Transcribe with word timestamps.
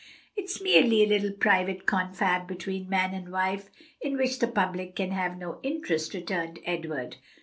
"It's 0.35 0.59
merely 0.59 1.03
a 1.03 1.07
little 1.07 1.29
private 1.31 1.85
confab 1.85 2.47
between 2.47 2.89
man 2.89 3.13
and 3.13 3.31
wife, 3.31 3.69
in 4.01 4.17
which 4.17 4.39
the 4.39 4.47
public 4.47 4.95
can 4.95 5.11
have 5.11 5.37
no 5.37 5.59
interest," 5.61 6.15
returned 6.15 6.57
Edward. 6.65 7.17